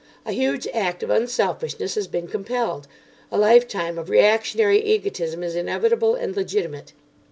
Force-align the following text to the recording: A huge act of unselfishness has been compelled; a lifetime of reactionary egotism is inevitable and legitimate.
A 0.25 0.31
huge 0.31 0.67
act 0.73 1.03
of 1.03 1.11
unselfishness 1.11 1.93
has 1.93 2.07
been 2.07 2.27
compelled; 2.27 2.87
a 3.31 3.37
lifetime 3.37 3.99
of 3.99 4.09
reactionary 4.09 4.79
egotism 4.83 5.43
is 5.43 5.55
inevitable 5.55 6.15
and 6.15 6.35
legitimate. 6.35 6.93